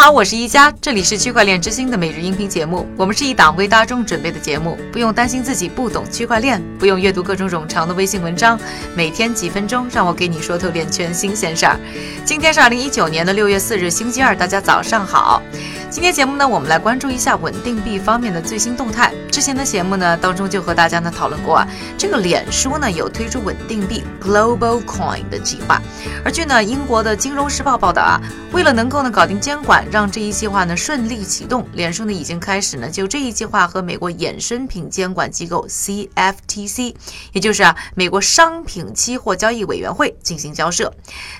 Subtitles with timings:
[0.00, 2.86] 好，我是一加，这里是区块链之星的每日音频节目。
[2.96, 8.56] 我们是一档为大众准备的节目，不用担心自己不懂区块链，不用阅读各种冗长的微信文章，
[8.94, 11.76] 每天几分钟，让我给你说透链圈新鲜事儿。
[12.24, 15.42] 今天是二零一九年的六月四日，星期二，大家早上好。
[15.90, 19.10] 今天节目呢，我们来关注一下稳定币方面的最新动态。
[19.32, 25.80] 之前的节目呢当中就和大家呢讨论过啊，这个脸书呢有推出稳定币 Global Coin 的计划。
[26.22, 28.20] 而据呢英国的金融时报报道啊，
[28.52, 36.94] 为了能够呢搞定监管，让这一计划呢顺利启动，脸书呢已经开始呢就这一计划和美国衍生品监管机构 CFTC，
[37.32, 40.92] 也就是啊美国商品期货交易委员会进行交涉。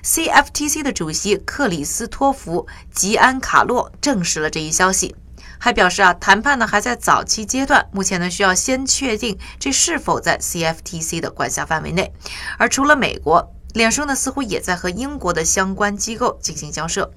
[0.02, 5.14] CFTC 的主席克里斯托弗吉安卡洛证了这一消息，
[5.58, 12.12] 还表示啊，谈判呢还在早期阶段，目前呢需要先确定这是否在 CFTC 的管辖范围内。
[12.58, 17.12] 而除了美国，脸书呢似乎也在和英国的相关机构进行交涉。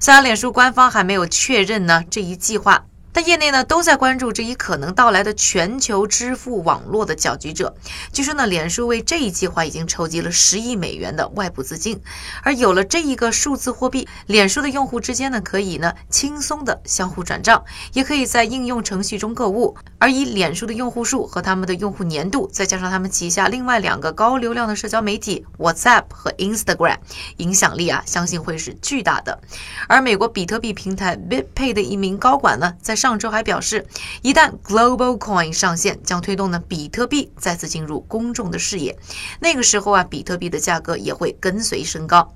[0.00, 2.86] 虽然脸书官方还没有确认呢这一计划。
[3.12, 7.74] 但业内呢都在关注这一可能到来的全球支付网络的搅局者。
[8.12, 12.00] 据说呢，脸书为这一计划已经筹集了十亿美元的外部资金。
[12.42, 19.76] 而有了这一个数字货币，脸书的用户之间呢可以呢轻松的相互转账，也可以在应用程序中购物。
[19.98, 26.96] 而以脸书的用户数和他们的用户粘度，再加上他们旗下另外两个高流量的社交媒体 WhatsApp 和 Instagram，
[27.36, 29.38] 影响力啊，相信会是巨大的。
[29.86, 33.84] 而美国比特币平台 BitPay 的一名高管呢，在上周还表示，
[34.22, 38.96] 一旦 Global Coin 上线，将推动呢比特币再次进入公众的视野。
[39.40, 42.32] 那个时候啊，比特币的价格也会跟随升高。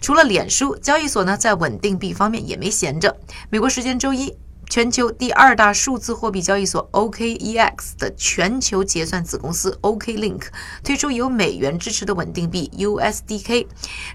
[0.00, 3.16] 除了脸书交易所呢，在稳定币方面也没闲着。
[3.50, 4.32] 美国时间周一，
[4.68, 10.42] 全球第二大数字货币交易所 OKEX 的全球结算子公司 OKLink
[10.82, 13.66] 推出由美元支持的稳定币 USDK。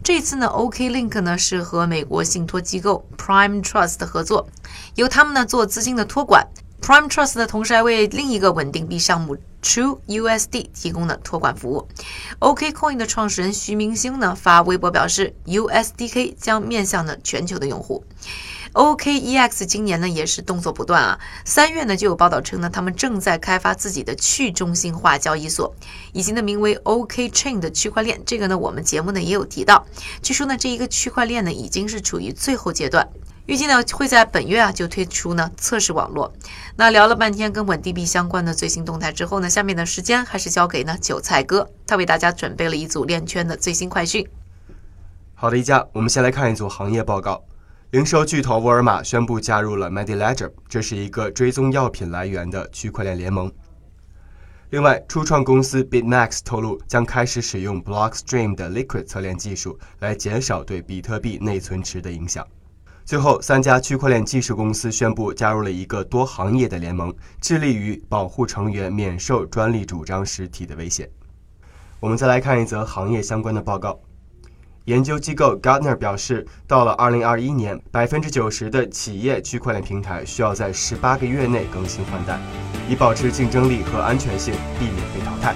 [0.04, 4.48] 这次呢，OKLink 呢是和美国信托机构 Prime Trust 合作。
[4.96, 6.48] 由他们呢做资金的托管
[6.82, 11.88] ，Prime Trust 呢同时还为另一个稳定币项目 True USD 提供的托管服务。
[12.40, 18.04] OKCoin 的创始人徐明星呢发微博表示，USDK 将面向呢全球的用户。
[18.74, 25.74] OKEX 今年呢也是动作不断啊，三月呢就有报道称呢他们正在开发自己的去中心化交易所，
[26.14, 28.22] 以及呢名为 OKChain 的区块链。
[28.28, 29.88] 这个呢我们节目呢也有提到，
[30.22, 33.10] 据说呢这一个区块链呢已经是处于最后阶段。
[33.50, 36.32] 预计呢会在本月啊就推出呢测试网络。
[36.76, 44.24] 那聊了半天跟稳定币相关的最新动态之后呢，下面的时间还是交给呢韭菜哥，他为大家准备了一组链圈的最新快讯。
[45.34, 47.44] 好的，一家，我们先来看一组行业报告。
[47.90, 53.52] 零售巨头沃尔玛宣布加入了 MediLedger，这是一个追踪药品来源的区块链联盟。
[54.70, 62.46] 另外，初创公司 BitMax 透露将开始使用 Blockstream 的 Liquid 测链技术，来减少对比特币内存池的影响。
[63.10, 67.12] 最后，三家区块链技术公司宣布加入了一个多行业的联盟，
[67.42, 71.10] 致力于保护成员免受专利主张实体的危险。
[72.00, 74.00] 我们再来看一则行业相关的报告。
[74.86, 82.40] 研究机构 Gartner 表示，到了2021年，百分之九十的企业区块链平台需要在十八个月内更新换代，
[82.88, 85.56] 以保持竞争力和安全性，避免被淘汰。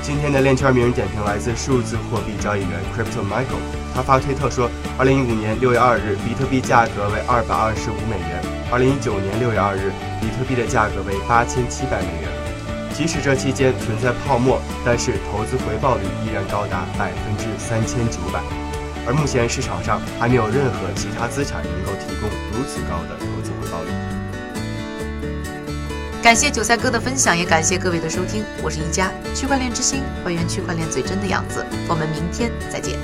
[0.00, 3.83] 今天的链圈名人点评来自数字货币交易员 Crypto Michael。
[3.94, 4.68] 他发推特说，
[4.98, 12.28] 二零一五年六月二日，比特币价格为二百二十五美元；二零一九年六月二日，比特币的价格为八千七百美元。
[12.92, 18.42] 即使这期间存在泡沫，但是投资回报率依然高达百分之三千九百。
[19.06, 23.90] 而目前市场上还没有任何其他资产能够提供如此高的投资回报率。
[26.22, 28.42] 感谢韭菜哥的分享，也感谢各位的收听。
[28.62, 31.66] 我是一加区块链之星，还原区块链最真的样子。
[31.86, 32.98] 我们明天再见。